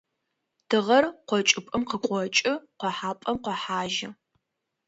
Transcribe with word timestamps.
Тыгъэр 0.69 1.05
къокӀыпӀэм 1.27 1.83
къыкъокӀы 1.89 2.51
къохьапӀэм 2.79 3.37
къохьажьы. 3.43 4.09